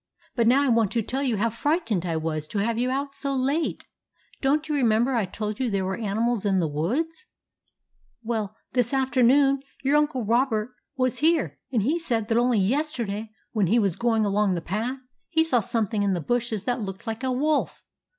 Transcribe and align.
But 0.35 0.47
now 0.47 0.63
I 0.63 0.67
want 0.69 0.91
to 0.93 1.03
tell 1.03 1.21
you 1.21 1.37
how 1.37 1.51
frightened 1.51 2.07
I 2.07 2.17
was 2.17 2.47
to 2.47 2.57
have 2.57 2.79
you 2.79 2.89
out 2.89 3.13
so 3.13 3.35
late. 3.35 3.85
Don't 4.41 4.67
you 4.67 4.73
remember 4.73 5.13
I 5.13 5.25
told 5.27 5.59
you 5.59 5.67
how 5.67 5.71
there 5.71 5.85
were 5.85 5.95
animals 5.95 6.43
in 6.43 6.57
the 6.57 6.67
woods? 6.67 7.27
Well, 8.23 8.55
this 8.73 8.95
afternoon, 8.95 9.61
your 9.83 9.97
Uncle 9.97 10.25
Robert 10.25 10.71
was 10.97 11.19
here 11.19 11.55
and 11.71 11.83
he 11.83 11.99
said 11.99 12.29
that 12.29 12.37
only 12.39 12.57
yesterday, 12.57 13.29
when 13.51 13.67
he 13.67 13.77
was 13.77 13.95
going 13.95 14.25
along 14.25 14.55
the 14.55 14.59
path, 14.61 14.97
he 15.29 15.43
saw 15.43 15.59
something 15.59 16.01
in 16.01 16.13
the 16.13 16.19
bushes 16.19 16.63
that 16.63 16.81
looked 16.81 17.05
like 17.05 17.23
a 17.23 17.31
wolf 17.31 17.83